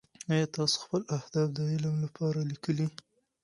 [0.31, 2.87] ایا تاسو خپل اهداف د عمل لپاره لیکلي؟